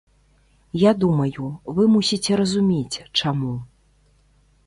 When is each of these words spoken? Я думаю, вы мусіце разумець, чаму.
Я 0.83 0.91
думаю, 1.03 1.43
вы 1.79 1.83
мусіце 1.95 2.33
разумець, 2.41 2.99
чаму. 3.21 3.53